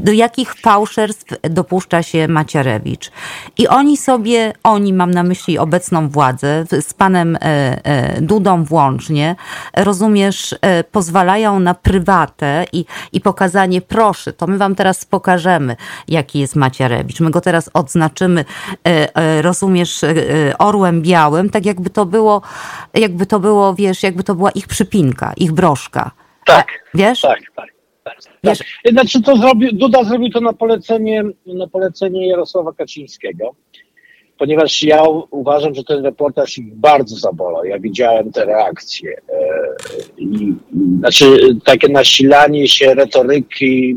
do 0.00 0.12
jakich 0.12 0.54
fałszerstw 0.54 1.34
dopuszcza 1.42 2.02
się 2.02 2.28
Macierewicz. 2.28 3.10
I 3.58 3.68
oni 3.68 3.96
sobie, 3.96 4.52
oni 4.62 4.92
mam 4.92 5.10
na 5.10 5.22
myśli 5.22 5.58
obecną 5.58 6.08
władzę, 6.08 6.64
z 6.80 6.94
panem 6.94 7.36
e, 7.36 7.40
e, 7.42 8.20
Dudą 8.20 8.64
włącznie, 8.64 9.36
rozumiesz, 9.76 10.54
e, 10.60 10.84
pozwalają 10.84 11.60
na 11.60 11.74
prywatę 11.74 12.64
i, 12.72 12.84
i 13.12 13.20
pokazanie, 13.20 13.80
proszę, 13.80 14.32
to 14.32 14.46
my 14.46 14.58
wam 14.58 14.74
teraz 14.74 15.04
pokażemy, 15.04 15.76
jaki 16.08 16.38
jest 16.38 16.56
Macierewicz. 16.56 17.20
My 17.20 17.30
go 17.30 17.40
teraz 17.40 17.70
odznaczymy, 17.74 18.44
rozumiesz, 19.40 20.00
orłem 20.58 21.02
białym, 21.02 21.50
tak 21.50 21.66
jakby 21.66 21.90
to 21.90 22.06
było, 22.06 22.42
jakby 22.94 23.26
to 23.26 23.40
było, 23.40 23.74
wiesz, 23.74 24.02
jakby 24.02 24.24
to 24.24 24.34
była 24.34 24.50
ich 24.50 24.66
przypinka, 24.66 25.32
ich 25.36 25.52
broszka. 25.52 26.10
Tak. 26.44 26.66
Wiesz? 26.94 27.20
Tak, 27.20 27.40
tak. 27.56 27.73
Tak. 28.04 28.18
Znaczy 28.90 29.22
to 29.22 29.36
zrobił, 29.36 29.72
Duda 29.72 30.04
zrobił 30.04 30.30
to 30.30 30.40
na 30.40 30.52
polecenie, 30.52 31.24
na 31.46 31.66
polecenie 31.66 32.28
Jarosława 32.28 32.72
Kaczyńskiego, 32.72 33.54
ponieważ 34.38 34.82
ja 34.82 35.02
uważam, 35.30 35.74
że 35.74 35.84
ten 35.84 36.04
reportaż 36.04 36.58
ich 36.58 36.74
bardzo 36.74 37.16
zabolał. 37.16 37.64
Ja 37.64 37.78
widziałem 37.78 38.32
te 38.32 38.44
reakcje. 38.44 39.10
E, 39.28 39.74
I, 40.18 40.54
znaczy 40.98 41.38
takie 41.64 41.88
nasilanie 41.88 42.68
się 42.68 42.94
retoryki, 42.94 43.96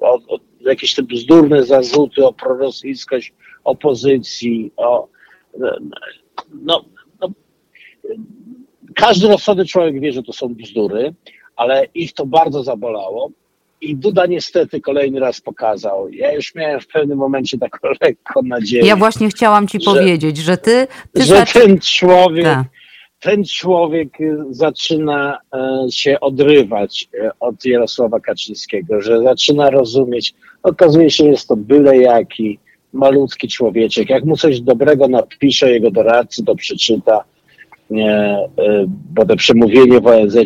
o, 0.00 0.14
o, 0.14 0.38
jakieś 0.60 0.94
te 0.94 1.02
bzdurne 1.02 1.64
zarzuty 1.64 2.26
o 2.26 2.32
prorosyjskość 2.32 3.32
opozycji, 3.64 4.72
o 4.76 5.08
no, 5.58 6.84
no, 7.20 7.30
każdy 8.94 9.28
rozsądny 9.28 9.66
człowiek 9.66 10.00
wie, 10.00 10.12
że 10.12 10.22
to 10.22 10.32
są 10.32 10.54
bzdury 10.54 11.14
ale 11.56 11.86
ich 11.94 12.12
to 12.12 12.26
bardzo 12.26 12.62
zabolało. 12.62 13.30
I 13.80 13.96
Duda 13.96 14.26
niestety 14.26 14.80
kolejny 14.80 15.20
raz 15.20 15.40
pokazał. 15.40 16.08
Ja 16.08 16.32
już 16.32 16.54
miałem 16.54 16.80
w 16.80 16.86
pewnym 16.86 17.18
momencie 17.18 17.58
taką 17.58 17.88
lekko 18.00 18.42
nadzieję. 18.42 18.86
Ja 18.86 18.96
właśnie 18.96 19.28
chciałam 19.28 19.68
ci 19.68 19.80
że, 19.80 19.84
powiedzieć, 19.84 20.36
że 20.36 20.56
ty. 20.56 20.86
ty 21.12 21.22
że 21.22 21.44
ten 21.52 21.78
człowiek. 21.80 22.44
Ta. 22.44 22.64
Ten 23.20 23.44
człowiek 23.44 24.20
y, 24.20 24.36
zaczyna 24.50 25.38
e, 25.54 25.86
się 25.90 26.20
odrywać 26.20 27.08
e, 27.14 27.30
od 27.40 27.64
Jarosława 27.64 28.20
Kaczyńskiego, 28.20 29.00
że 29.00 29.22
zaczyna 29.22 29.70
rozumieć, 29.70 30.34
okazuje 30.62 31.10
się, 31.10 31.24
jest 31.24 31.48
to 31.48 31.56
byle 31.56 31.96
jaki 31.96 32.58
malutki 32.92 33.48
człowieczek. 33.48 34.10
Jak 34.10 34.24
mu 34.24 34.36
coś 34.36 34.60
dobrego 34.60 35.08
napisze 35.08 35.72
jego 35.72 35.90
doradcy, 35.90 36.44
to 36.44 36.54
przeczyta, 36.54 37.24
bo 39.14 39.26
to 39.26 39.36
przemówienie 39.36 40.00
w 40.00 40.06
ONZ 40.06 40.36
e, 40.36 40.42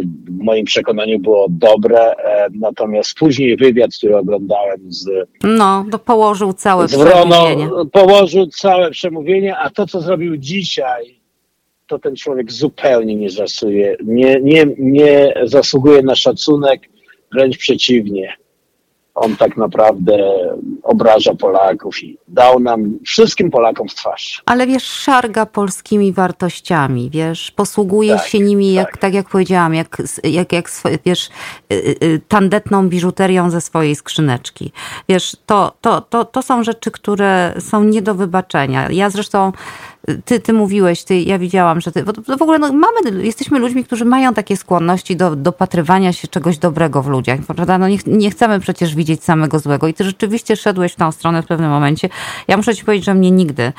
w 0.00 0.42
moim 0.42 0.64
przekonaniu 0.64 1.18
było 1.18 1.46
dobre, 1.50 2.16
e, 2.16 2.48
natomiast 2.54 3.14
później 3.14 3.56
wywiad, 3.56 3.90
który 3.98 4.16
oglądałem 4.16 4.80
z... 4.88 5.08
No, 5.42 5.84
to 5.90 5.98
położył 5.98 6.52
całe 6.52 6.88
z 6.88 6.96
przemówienie. 6.96 7.68
położył 7.92 8.46
całe 8.46 8.90
przemówienie, 8.90 9.56
a 9.56 9.70
to, 9.70 9.86
co 9.86 10.00
zrobił 10.00 10.36
dzisiaj, 10.36 11.20
to 11.86 11.98
ten 11.98 12.16
człowiek 12.16 12.52
zupełnie 12.52 13.16
nie 13.16 13.30
zasługuje, 13.30 13.96
nie, 14.04 14.40
nie, 14.42 14.66
nie 14.78 15.34
zasługuje 15.44 16.02
na 16.02 16.14
szacunek, 16.14 16.80
wręcz 17.32 17.58
przeciwnie 17.58 18.39
on 19.14 19.36
tak 19.36 19.56
naprawdę 19.56 20.18
obraża 20.82 21.34
Polaków 21.34 22.02
i 22.02 22.18
dał 22.28 22.60
nam 22.60 22.98
wszystkim 23.06 23.50
Polakom 23.50 23.88
w 23.88 23.94
twarz. 23.94 24.42
Ale 24.46 24.66
wiesz, 24.66 24.84
szarga 24.84 25.46
polskimi 25.46 26.12
wartościami, 26.12 27.10
wiesz, 27.10 27.50
posługuje 27.50 28.16
tak, 28.16 28.26
się 28.26 28.38
nimi, 28.38 28.72
jak, 28.72 28.90
tak. 28.90 28.98
tak 28.98 29.14
jak 29.14 29.28
powiedziałam, 29.28 29.74
jak, 29.74 30.02
jak, 30.24 30.52
jak 30.52 30.70
wiesz, 31.04 31.30
y, 31.72 31.74
y, 31.74 32.04
y, 32.04 32.20
tandetną 32.28 32.88
biżuterią 32.88 33.50
ze 33.50 33.60
swojej 33.60 33.96
skrzyneczki. 33.96 34.72
Wiesz, 35.08 35.36
to, 35.46 35.72
to, 35.80 36.00
to, 36.00 36.24
to 36.24 36.42
są 36.42 36.64
rzeczy, 36.64 36.90
które 36.90 37.54
są 37.58 37.84
nie 37.84 38.02
do 38.02 38.14
wybaczenia. 38.14 38.90
Ja 38.90 39.10
zresztą 39.10 39.52
ty, 40.24 40.40
ty 40.40 40.52
mówiłeś, 40.52 41.04
ty, 41.04 41.20
ja 41.20 41.38
widziałam, 41.38 41.80
że 41.80 41.92
ty, 41.92 42.04
w 42.38 42.42
ogóle 42.42 42.58
no, 42.58 42.72
mamy, 42.72 43.24
jesteśmy 43.24 43.58
ludźmi, 43.58 43.84
którzy 43.84 44.04
mają 44.04 44.34
takie 44.34 44.56
skłonności 44.56 45.16
do 45.16 45.36
dopatrywania 45.36 46.12
się 46.12 46.28
czegoś 46.28 46.58
dobrego 46.58 47.02
w 47.02 47.08
ludziach, 47.08 47.40
prawda? 47.40 47.78
No 47.78 47.88
nie, 47.88 47.98
nie 48.06 48.30
chcemy 48.30 48.60
przecież 48.60 48.94
widzieć 48.94 49.24
samego 49.24 49.58
złego 49.58 49.88
i 49.88 49.94
ty 49.94 50.04
rzeczywiście 50.04 50.56
szedłeś 50.56 50.92
w 50.92 50.96
tą 50.96 51.12
stronę 51.12 51.42
w 51.42 51.46
pewnym 51.46 51.70
momencie. 51.70 52.08
Ja 52.48 52.56
muszę 52.56 52.74
ci 52.74 52.84
powiedzieć, 52.84 53.06
że 53.06 53.14
mnie 53.14 53.30
nigdy 53.30 53.72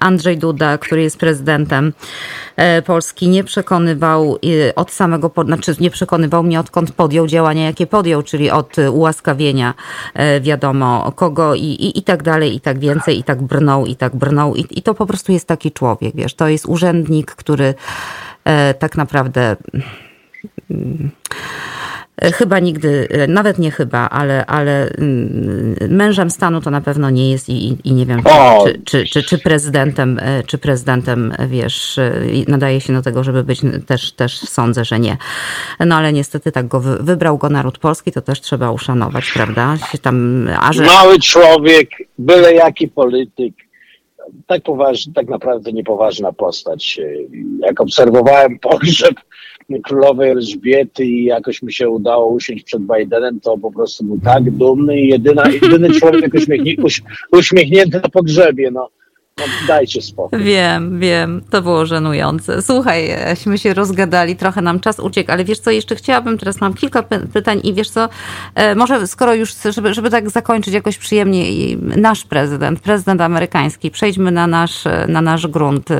Andrzej 0.00 0.38
Duda, 0.38 0.78
który 0.78 1.02
jest 1.02 1.18
prezydentem 1.18 1.92
e, 2.56 2.82
Polski, 2.82 3.28
nie 3.28 3.44
przekonywał 3.44 4.38
e, 4.68 4.74
od 4.74 4.90
samego, 4.90 5.30
znaczy 5.44 5.74
nie 5.80 5.90
przekonywał 5.90 6.42
mnie 6.42 6.60
odkąd 6.60 6.92
podjął 6.92 7.26
działania, 7.26 7.64
jakie 7.64 7.86
podjął, 7.86 8.22
czyli 8.22 8.50
od 8.50 8.76
ułaskawienia 8.78 9.74
e, 10.14 10.40
wiadomo 10.40 11.12
kogo 11.12 11.54
i, 11.54 11.60
i, 11.60 11.98
i 11.98 12.02
tak 12.02 12.22
dalej, 12.22 12.56
i 12.56 12.60
tak 12.60 12.78
więcej, 12.78 13.18
i 13.18 13.24
tak 13.24 13.42
brnął, 13.42 13.86
i 13.86 13.96
tak 13.96 14.15
brnął 14.16 14.54
i, 14.54 14.64
i 14.70 14.82
to 14.82 14.94
po 14.94 15.06
prostu 15.06 15.32
jest 15.32 15.48
taki 15.48 15.72
człowiek, 15.72 16.16
wiesz, 16.16 16.34
to 16.34 16.48
jest 16.48 16.66
urzędnik, 16.66 17.34
który 17.34 17.74
e, 18.44 18.74
tak 18.74 18.96
naprawdę 18.96 19.56
mm, 20.70 21.10
e, 22.16 22.32
chyba 22.32 22.58
nigdy, 22.58 23.08
e, 23.10 23.26
nawet 23.26 23.58
nie 23.58 23.70
chyba, 23.70 24.08
ale, 24.08 24.46
ale 24.46 24.88
mm, 24.90 25.76
mężem 25.90 26.30
stanu 26.30 26.60
to 26.60 26.70
na 26.70 26.80
pewno 26.80 27.10
nie 27.10 27.30
jest 27.30 27.48
i, 27.48 27.78
i 27.84 27.92
nie 27.92 28.06
wiem, 28.06 28.22
czy, 28.64 28.82
czy, 28.84 29.04
czy, 29.04 29.22
czy, 29.22 29.38
prezydentem, 29.38 30.20
czy 30.46 30.58
prezydentem, 30.58 31.34
wiesz, 31.48 32.00
nadaje 32.48 32.80
się 32.80 32.92
do 32.92 33.02
tego, 33.02 33.24
żeby 33.24 33.44
być, 33.44 33.60
też, 33.86 34.12
też 34.12 34.38
sądzę, 34.38 34.84
że 34.84 35.00
nie. 35.00 35.16
No 35.80 35.96
ale 35.96 36.12
niestety 36.12 36.52
tak 36.52 36.68
go 36.68 36.80
wybrał 36.80 37.38
go 37.38 37.48
naród 37.48 37.78
polski, 37.78 38.12
to 38.12 38.22
też 38.22 38.40
trzeba 38.40 38.70
uszanować, 38.70 39.32
prawda? 39.34 39.76
Się 39.92 39.98
tam, 39.98 40.48
a 40.60 40.72
że... 40.72 40.86
Mały 40.86 41.20
człowiek, 41.20 41.90
byle 42.18 42.54
jaki 42.54 42.88
polityk, 42.88 43.65
tak 44.46 44.62
poważna, 44.62 45.12
tak 45.12 45.28
naprawdę 45.28 45.72
niepoważna 45.72 46.32
postać. 46.32 47.00
Jak 47.60 47.80
obserwowałem 47.80 48.58
pogrzeb 48.70 49.14
królowej 49.84 50.30
Elżbiety 50.30 51.04
i 51.04 51.24
jakoś 51.24 51.62
mi 51.62 51.72
się 51.72 51.88
udało 51.88 52.26
usiąść 52.28 52.64
przed 52.64 52.82
Bidenem, 52.82 53.40
to 53.40 53.58
po 53.58 53.72
prostu 53.72 54.04
był 54.04 54.18
tak 54.24 54.50
dumny 54.50 55.00
i 55.00 55.08
jedyna, 55.08 55.48
jedyny 55.48 55.90
człowiek 55.90 56.34
uśmiechni, 56.34 56.76
uś, 56.82 57.02
uśmiechnięty 57.32 58.00
na 58.00 58.08
pogrzebie. 58.08 58.70
No, 58.70 58.88
No, 59.38 59.44
dajcie 59.68 60.02
spokój. 60.02 60.42
Wiem, 60.42 61.00
wiem, 61.00 61.42
to 61.50 61.62
było 61.62 61.86
żenujące. 61.86 62.62
Słuchaj, 62.62 63.08
myśmy 63.28 63.58
się 63.58 63.74
rozgadali, 63.74 64.36
trochę 64.36 64.62
nam 64.62 64.80
czas 64.80 65.00
uciekł, 65.00 65.32
ale 65.32 65.44
wiesz 65.44 65.58
co, 65.58 65.70
jeszcze 65.70 65.96
chciałabym, 65.96 66.38
teraz 66.38 66.60
mam 66.60 66.74
kilka 66.74 67.02
pytań 67.32 67.60
i 67.64 67.74
wiesz 67.74 67.90
co, 67.90 68.08
e, 68.54 68.74
może 68.74 69.06
skoro 69.06 69.34
już, 69.34 69.54
żeby, 69.70 69.94
żeby 69.94 70.10
tak 70.10 70.30
zakończyć 70.30 70.74
jakoś 70.74 70.98
przyjemnie, 70.98 71.44
nasz 71.76 72.24
prezydent, 72.24 72.80
prezydent 72.80 73.20
amerykański, 73.20 73.90
przejdźmy 73.90 74.30
na 74.30 74.46
nasz, 74.46 74.84
na 75.08 75.20
nasz 75.20 75.46
grunt, 75.46 75.90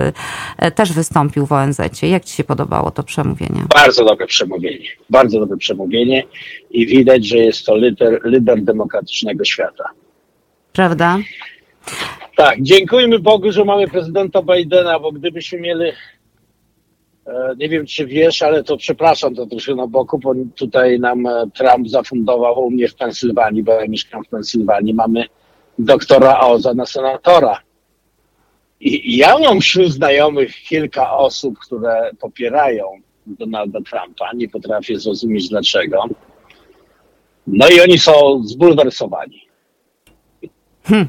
e, 0.58 0.70
też 0.70 0.92
wystąpił 0.92 1.46
w 1.46 1.52
ONZ. 1.52 1.78
Jak 2.02 2.24
ci 2.24 2.36
się 2.36 2.44
podobało 2.44 2.90
to 2.90 3.02
przemówienie? 3.02 3.64
Bardzo 3.74 4.04
dobre 4.04 4.26
przemówienie, 4.26 4.88
bardzo 5.10 5.40
dobre 5.40 5.56
przemówienie 5.56 6.24
i 6.70 6.86
widać, 6.86 7.26
że 7.26 7.36
jest 7.36 7.66
to 7.66 7.76
lider, 7.76 8.20
lider 8.24 8.62
demokratycznego 8.62 9.44
świata. 9.44 9.84
Prawda? 10.72 11.18
Tak, 12.36 12.62
dziękujmy 12.62 13.18
Bogu, 13.18 13.52
że 13.52 13.64
mamy 13.64 13.88
prezydenta 13.88 14.42
Bidena, 14.42 14.98
bo 14.98 15.12
gdybyśmy 15.12 15.60
mieli, 15.60 15.90
e, 17.26 17.54
nie 17.58 17.68
wiem 17.68 17.86
czy 17.86 18.06
wiesz, 18.06 18.42
ale 18.42 18.64
to 18.64 18.76
przepraszam 18.76 19.34
to 19.34 19.46
troszkę 19.46 19.74
na 19.74 19.86
boku, 19.86 20.18
bo 20.18 20.34
tutaj 20.56 21.00
nam 21.00 21.26
e, 21.26 21.44
Trump 21.54 21.88
zafundował 21.88 22.66
u 22.66 22.70
mnie 22.70 22.88
w 22.88 22.94
Pensylwanii, 22.94 23.62
bo 23.62 23.72
ja 23.72 23.88
mieszkam 23.88 24.24
w 24.24 24.28
Pensylwanii, 24.28 24.94
mamy 24.94 25.24
doktora 25.78 26.40
Oza 26.40 26.74
na 26.74 26.86
senatora. 26.86 27.60
I 28.80 29.16
ja 29.16 29.38
mam 29.38 29.60
wśród 29.60 29.92
znajomych 29.92 30.54
kilka 30.54 31.16
osób, 31.16 31.58
które 31.58 32.10
popierają 32.20 32.84
Donalda 33.26 33.78
Trumpa, 33.80 34.32
nie 34.34 34.48
potrafię 34.48 34.98
zrozumieć 34.98 35.48
dlaczego. 35.48 36.04
No 37.46 37.68
i 37.68 37.80
oni 37.80 37.98
są 37.98 38.42
zbulwersowani. 38.44 39.46
Hmm 40.82 41.08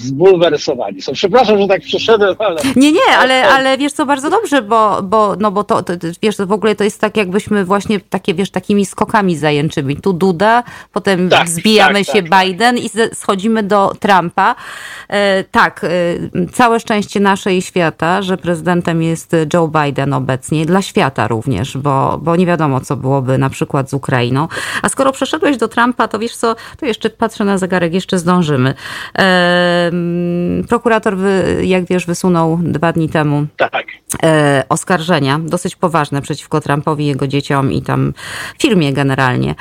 zbulwersowani 0.00 1.02
są. 1.02 1.12
Przepraszam, 1.12 1.58
że 1.58 1.68
tak 1.68 1.82
przeszedłem, 1.82 2.36
ale... 2.38 2.60
Nie, 2.76 2.92
nie, 2.92 3.16
ale, 3.18 3.48
ale 3.48 3.78
wiesz 3.78 3.92
co, 3.92 4.06
bardzo 4.06 4.30
dobrze, 4.30 4.62
bo, 4.62 5.02
bo, 5.02 5.36
no 5.40 5.50
bo 5.50 5.64
to, 5.64 5.82
to, 5.82 5.92
wiesz, 6.22 6.36
w 6.36 6.52
ogóle 6.52 6.76
to 6.76 6.84
jest 6.84 7.00
tak 7.00 7.16
jakbyśmy 7.16 7.64
właśnie 7.64 8.00
takie, 8.00 8.34
wiesz, 8.34 8.50
takimi 8.50 8.86
skokami 8.86 9.36
zajęczymi. 9.36 9.96
Tu 9.96 10.12
Duda, 10.12 10.62
potem 10.92 11.28
tak, 11.28 11.48
zbijamy 11.48 12.04
tak, 12.04 12.16
się 12.16 12.22
tak, 12.22 12.44
Biden 12.44 12.78
i 12.78 12.90
schodzimy 13.14 13.62
do 13.62 13.92
Trumpa. 14.00 14.54
E, 15.08 15.44
tak, 15.44 15.84
e, 15.84 16.48
całe 16.52 16.80
szczęście 16.80 17.20
nasze 17.20 17.54
i 17.54 17.62
świata, 17.62 18.22
że 18.22 18.36
prezydentem 18.36 19.02
jest 19.02 19.36
Joe 19.54 19.68
Biden 19.68 20.12
obecnie, 20.12 20.66
dla 20.66 20.82
świata 20.82 21.28
również, 21.28 21.76
bo, 21.76 22.18
bo 22.22 22.36
nie 22.36 22.46
wiadomo, 22.46 22.80
co 22.80 22.96
byłoby 22.96 23.38
na 23.38 23.50
przykład 23.50 23.90
z 23.90 23.94
Ukrainą. 23.94 24.48
A 24.82 24.88
skoro 24.88 25.12
przeszedłeś 25.12 25.56
do 25.56 25.68
Trumpa, 25.68 26.08
to 26.08 26.18
wiesz 26.18 26.36
co, 26.36 26.56
to 26.76 26.86
jeszcze 26.86 27.10
patrzę 27.10 27.44
na 27.44 27.58
zegarek, 27.58 27.94
jeszcze 27.94 28.18
zdążymy. 28.18 28.74
E, 29.18 29.87
Prokurator, 30.68 31.16
jak 31.62 31.84
wiesz, 31.84 32.06
wysunął 32.06 32.58
dwa 32.62 32.92
dni 32.92 33.08
temu 33.08 33.46
tak. 33.56 33.86
E, 34.22 34.64
oskarżenia, 34.68 35.38
dosyć 35.38 35.76
poważne 35.76 36.22
przeciwko 36.22 36.60
Trumpowi, 36.60 37.06
jego 37.06 37.26
dzieciom 37.26 37.72
i 37.72 37.82
tam 37.82 38.12
firmie 38.58 38.92
generalnie. 38.92 39.54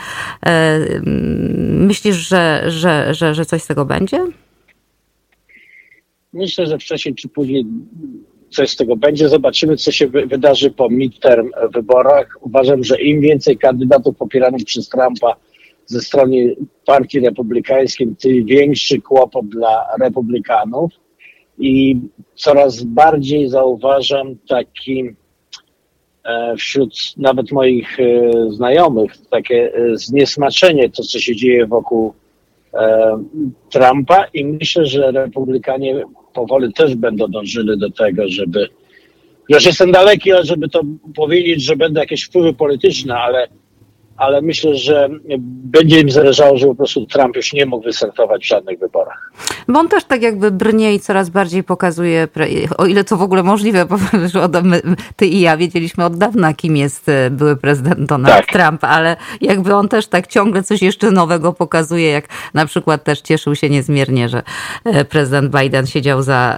E, 0.45 0.79
myślisz, 1.69 2.15
że, 2.15 2.63
że, 2.67 3.13
że, 3.13 3.33
że 3.35 3.45
coś 3.45 3.61
z 3.61 3.67
tego 3.67 3.85
będzie? 3.85 4.25
Myślę, 6.33 6.65
że 6.65 6.77
wcześniej 6.77 7.15
czy 7.15 7.29
później 7.29 7.65
coś 8.49 8.69
z 8.69 8.75
tego 8.75 8.95
będzie. 8.95 9.29
Zobaczymy, 9.29 9.77
co 9.77 9.91
się 9.91 10.07
wydarzy 10.07 10.71
po 10.71 10.89
midterm 10.89 11.51
wyborach. 11.73 12.37
Uważam, 12.41 12.83
że 12.83 13.01
im 13.01 13.21
więcej 13.21 13.57
kandydatów 13.57 14.17
popieranych 14.17 14.65
przez 14.65 14.89
Trumpa 14.89 15.35
ze 15.87 16.01
strony 16.01 16.55
Partii 16.85 17.19
Republikańskiej, 17.19 18.07
większy 18.45 19.01
kłopot 19.01 19.47
dla 19.47 19.85
Republikanów. 19.99 20.91
I 21.59 21.99
coraz 22.35 22.83
bardziej 22.83 23.49
zauważam 23.49 24.35
taki 24.47 25.09
e, 26.23 26.55
wśród 26.57 27.17
nawet 27.17 27.51
moich 27.51 27.99
e, 27.99 28.31
znajomych 28.49 29.11
takie 29.29 29.73
e, 29.75 29.97
zniesmaczenie 29.97 30.89
to, 30.89 31.03
co 31.03 31.19
się 31.19 31.35
dzieje 31.35 31.67
wokół 31.67 32.13
Trumpa 33.69 34.25
i 34.33 34.45
myślę, 34.45 34.85
że 34.85 35.11
Republikanie 35.11 36.03
powoli 36.33 36.73
też 36.73 36.95
będą 36.95 37.27
dążyli 37.27 37.79
do 37.79 37.91
tego, 37.91 38.27
żeby 38.27 38.69
już 39.49 39.65
jestem 39.65 39.91
daleki, 39.91 40.31
ale 40.31 40.45
żeby 40.45 40.69
to 40.69 40.81
powiedzieć, 41.15 41.63
że 41.63 41.75
będą 41.75 41.99
jakieś 41.99 42.23
wpływy 42.23 42.53
polityczne, 42.53 43.15
ale 43.15 43.47
ale 44.17 44.41
myślę, 44.41 44.75
że 44.75 45.09
będzie 45.39 45.99
im 45.99 46.11
zależało, 46.11 46.57
że 46.57 46.67
po 46.67 46.75
prostu 46.75 47.05
Trump 47.05 47.35
już 47.35 47.53
nie 47.53 47.65
mógł 47.65 47.83
wystartować 47.83 48.43
w 48.43 48.47
żadnych 48.47 48.79
wyborach. 48.79 49.31
Bo 49.67 49.79
on 49.79 49.89
też 49.89 50.03
tak 50.03 50.21
jakby 50.21 50.51
brnie 50.51 50.93
i 50.93 50.99
coraz 50.99 51.29
bardziej 51.29 51.63
pokazuje, 51.63 52.27
o 52.77 52.85
ile 52.85 53.03
to 53.03 53.17
w 53.17 53.21
ogóle 53.21 53.43
możliwe, 53.43 53.85
bo 53.85 53.97
ty 55.15 55.25
i 55.25 55.39
ja 55.39 55.57
wiedzieliśmy 55.57 56.05
od 56.05 56.17
dawna, 56.17 56.53
kim 56.53 56.77
jest 56.77 57.09
e, 57.09 57.29
były 57.29 57.55
prezydent 57.55 58.09
Donald 58.09 58.35
tak. 58.35 58.45
Trump, 58.45 58.83
ale 58.83 59.15
jakby 59.41 59.75
on 59.75 59.89
też 59.89 60.07
tak 60.07 60.27
ciągle 60.27 60.63
coś 60.63 60.81
jeszcze 60.81 61.11
nowego 61.11 61.53
pokazuje, 61.53 62.09
jak 62.11 62.27
na 62.53 62.65
przykład 62.65 63.03
też 63.03 63.21
cieszył 63.21 63.55
się 63.55 63.69
niezmiernie, 63.69 64.29
że 64.29 64.43
e, 64.83 65.05
prezydent 65.05 65.55
Biden 65.61 65.87
siedział 65.87 66.21
za, 66.21 66.57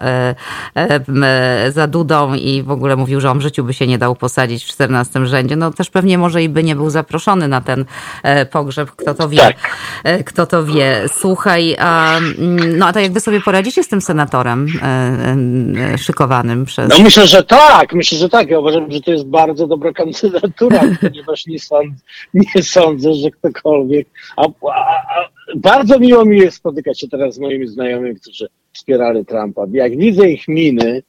e, 0.76 1.72
za 1.72 1.88
Dudą 1.88 2.34
i 2.34 2.64
w 2.64 2.72
ogóle 2.72 2.96
mówił, 2.96 3.22
że 3.22 3.32
on 3.32 3.40
w 3.40 3.42
życiu 3.42 3.64
by 3.64 3.74
się 3.74 3.88
nie 3.88 3.98
dał 3.98 4.16
posadzić 4.16 4.64
w 4.64 4.68
14 4.68 5.26
rzędzie. 5.26 5.56
No 5.56 5.72
też 5.72 5.90
pewnie 5.90 6.18
może 6.18 6.44
i 6.44 6.50
by 6.50 6.64
nie 6.64 6.76
był 6.76 6.90
zaproszony 6.90 7.49
na 7.50 7.62
ten 7.62 7.86
e, 8.24 8.46
pogrzeb, 8.46 8.92
kto 8.92 9.14
to 9.14 9.30
wie. 9.30 9.38
Tak. 9.38 9.78
E, 10.04 10.24
kto 10.24 10.46
to 10.46 10.66
wie. 10.66 11.02
Słuchaj, 11.08 11.76
a, 11.80 12.18
mm, 12.18 12.78
no 12.78 12.88
a 12.88 12.94
to 12.94 13.00
jak 13.00 13.12
wy 13.12 13.20
sobie 13.20 13.42
poradzicie 13.42 13.84
z 13.84 13.88
tym 13.88 14.02
senatorem 14.02 14.68
e, 14.82 15.98
szykowanym 15.98 16.66
przez... 16.66 16.90
No 16.90 17.04
myślę, 17.04 17.28
że 17.28 17.44
tak, 17.44 17.94
myślę, 17.94 18.18
że 18.18 18.30
tak. 18.30 18.50
Ja 18.50 18.60
uważam, 18.60 18.92
że 18.92 19.02
to 19.02 19.12
jest 19.12 19.26
bardzo 19.26 19.68
dobra 19.68 19.94
kandydatura, 19.94 20.82
ponieważ 21.02 21.46
nie 21.46 21.60
sądzę, 21.60 22.02
nie 22.34 22.64
sądzę 22.64 23.14
że 23.14 23.32
ktokolwiek... 23.32 24.08
A, 24.38 24.42
a, 24.42 24.82
a, 25.20 25.30
bardzo 25.56 26.00
miło 26.00 26.26
mi 26.26 26.38
jest 26.38 26.58
spotykać 26.58 27.00
się 27.00 27.08
teraz 27.08 27.36
z 27.36 27.40
moimi 27.40 27.68
znajomymi, 27.68 28.16
którzy 28.16 28.48
wspierali 28.74 29.26
Trumpa. 29.26 29.66
Jak 29.72 29.98
widzę 29.98 30.30
ich 30.30 30.48
miny, 30.48 31.04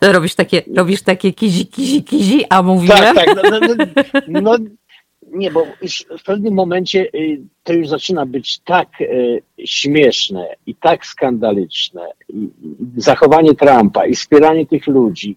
Robisz 0.00 0.34
takie, 0.34 0.62
robisz 0.76 1.02
takie 1.02 1.32
kizi, 1.32 1.66
kizi, 1.66 2.04
kizi, 2.04 2.44
a 2.50 2.62
mówię. 2.62 2.88
Tak, 2.88 3.14
tak. 3.14 3.36
No, 3.36 3.60
no, 3.60 3.68
no, 4.28 4.40
no 4.40 4.56
nie, 5.32 5.50
bo 5.50 5.66
już 5.82 6.04
w 6.18 6.22
pewnym 6.22 6.54
momencie 6.54 7.08
y, 7.14 7.40
to 7.62 7.72
już 7.72 7.88
zaczyna 7.88 8.26
być 8.26 8.58
tak 8.58 8.88
y, 9.00 9.42
śmieszne 9.64 10.54
i 10.66 10.74
tak 10.74 11.06
skandaliczne. 11.06 12.06
I 12.28 12.48
zachowanie 12.96 13.54
Trumpa 13.54 14.06
i 14.06 14.14
wspieranie 14.14 14.66
tych 14.66 14.86
ludzi. 14.86 15.36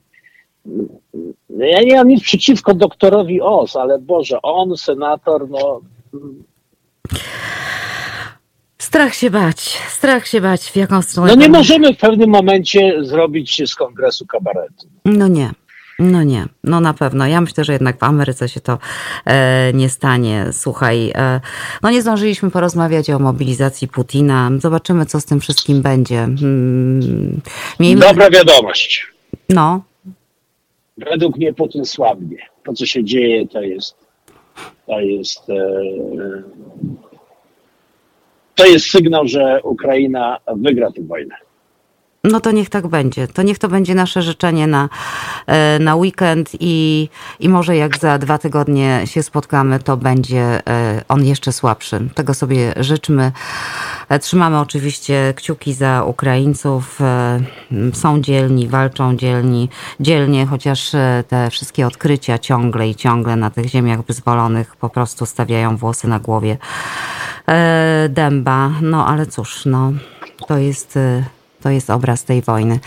Ja 1.50 1.82
nie 1.82 1.96
mam 1.96 2.08
nic 2.08 2.24
przeciwko 2.24 2.74
doktorowi 2.74 3.42
Oz, 3.42 3.76
ale 3.76 4.00
Boże, 4.00 4.42
on, 4.42 4.78
senator, 4.78 5.50
no. 5.50 5.82
Strach 8.78 9.16
się 9.16 9.30
bać, 9.30 9.60
strach 9.90 10.28
się 10.28 10.42
bać, 10.42 10.62
w 10.62 10.76
jaką 10.76 11.02
stronę. 11.02 11.36
No 11.36 11.42
nie 11.42 11.50
możemy 11.50 11.94
w 11.94 11.98
pewnym 11.98 12.30
momencie 12.30 13.04
zrobić 13.04 13.62
z 13.70 13.76
kongresu 13.76 14.26
kabaretu. 14.26 14.88
No 15.06 15.28
nie. 15.28 15.52
No 16.00 16.24
nie, 16.24 16.46
no 16.64 16.80
na 16.80 16.94
pewno. 16.94 17.28
Ja 17.28 17.42
myślę, 17.42 17.64
że 17.64 17.74
jednak 17.74 18.00
w 18.00 18.04
Ameryce 18.04 18.50
się 18.50 18.62
to 18.62 18.78
e, 19.26 19.74
nie 19.74 19.90
stanie. 19.90 20.46
Słuchaj, 20.52 21.12
e, 21.16 21.42
no 21.84 21.92
nie 21.92 22.02
zdążyliśmy 22.02 22.52
porozmawiać 22.52 23.10
o 23.10 23.20
mobilizacji 23.20 23.88
Putina. 23.88 24.52
Zobaczymy, 24.58 25.06
co 25.06 25.22
z 25.22 25.26
tym 25.26 25.40
wszystkim 25.40 25.82
będzie. 25.82 26.16
Hmm, 26.16 27.42
miejmy... 27.80 28.02
Dobra 28.02 28.30
wiadomość. 28.30 29.08
No. 29.50 29.84
Według 30.98 31.38
mnie 31.38 31.54
Putin 31.54 31.86
słabnie. 31.86 32.38
To, 32.64 32.74
co 32.74 32.86
się 32.86 33.04
dzieje, 33.04 33.48
to 33.48 33.62
jest 33.62 34.06
to 34.86 35.00
jest 35.00 35.50
e, 35.50 35.82
to 38.56 38.66
jest 38.66 38.86
sygnał, 38.86 39.28
że 39.28 39.60
Ukraina 39.64 40.38
wygra 40.56 40.92
tę 40.92 41.02
wojnę. 41.02 41.36
No 42.32 42.40
to 42.40 42.52
niech 42.52 42.70
tak 42.70 42.88
będzie. 42.88 43.28
To 43.28 43.42
niech 43.42 43.60
to 43.60 43.68
będzie 43.68 43.96
nasze 43.96 44.22
życzenie 44.22 44.68
na, 44.68 44.90
e, 45.48 45.80
na 45.80 45.96
weekend 45.96 46.50
i, 46.60 47.10
i 47.40 47.50
może 47.50 47.78
jak 47.78 47.98
za 47.98 48.18
dwa 48.18 48.38
tygodnie 48.38 49.02
się 49.06 49.24
spotkamy, 49.24 49.80
to 49.80 49.98
będzie 49.98 50.68
e, 50.68 51.04
on 51.08 51.26
jeszcze 51.26 51.52
słabszy. 51.52 52.10
Tego 52.16 52.34
sobie 52.34 52.74
życzmy. 52.78 53.32
E, 54.10 54.20
trzymamy 54.20 54.60
oczywiście 54.60 55.34
kciuki 55.36 55.74
za 55.74 56.04
Ukraińców. 56.04 57.00
Są 57.94 58.22
dzielni, 58.22 58.68
walczą 58.68 59.16
dzielni, 59.16 59.70
dzielnie, 60.00 60.46
chociaż 60.46 60.92
te 61.28 61.50
wszystkie 61.52 61.88
odkrycia 61.88 62.40
ciągle 62.40 62.90
i 62.90 62.96
ciągle 62.96 63.36
na 63.36 63.50
tych 63.50 63.66
ziemiach 63.66 64.02
wyzwolonych 64.02 64.76
po 64.76 64.90
prostu 64.90 65.26
stawiają 65.26 65.78
włosy 65.78 66.08
na 66.08 66.20
głowie 66.20 66.58
dęba. 68.10 68.72
No 68.82 69.08
ale 69.08 69.26
cóż, 69.26 69.66
no 69.66 69.92
to 70.48 70.58
jest 70.58 71.00
to 71.66 71.70
jest 71.70 71.90
obraz 71.90 72.24
tej 72.24 72.42
wojny. 72.42 72.80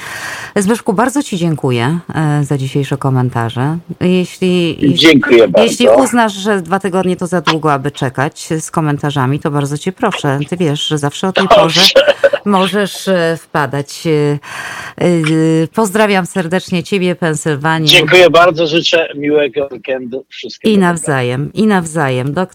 Zbyszku, 0.56 0.92
bardzo 0.92 1.22
Ci 1.22 1.36
dziękuję 1.36 1.98
e, 2.14 2.44
za 2.44 2.58
dzisiejsze 2.58 2.96
komentarze. 2.96 3.78
Jeśli, 4.00 4.68
jeśli, 4.68 4.94
Dziękuję 4.94 5.48
bardzo. 5.48 5.68
jeśli 5.68 5.88
uznasz, 5.88 6.32
że 6.32 6.62
dwa 6.62 6.78
tygodnie 6.78 7.16
to 7.16 7.26
za 7.26 7.40
długo, 7.40 7.72
aby 7.72 7.90
czekać 7.90 8.48
z 8.60 8.70
komentarzami, 8.70 9.40
to 9.40 9.50
bardzo 9.50 9.78
Cię 9.78 9.92
proszę. 9.92 10.38
Ty 10.48 10.56
wiesz, 10.56 10.86
że 10.86 10.98
zawsze 10.98 11.28
o 11.28 11.32
tej 11.32 11.48
porze 11.48 11.80
możesz 12.44 13.08
e, 13.08 13.36
wpadać. 13.36 14.06
E, 14.06 14.38
Pozdrawiam 15.74 16.26
serdecznie 16.26 16.82
Ciebie, 16.82 17.14
Pensylwanię. 17.14 17.86
Dziękuję 17.86 18.30
bardzo, 18.30 18.66
życzę 18.66 19.08
miłego 19.16 19.68
weekendu. 19.72 20.24
Wszystkiego 20.28 20.74
I 20.74 20.78
nawzajem, 20.78 21.52
i 21.52 21.66
nawzajem. 21.66 22.32
Doktor 22.32 22.48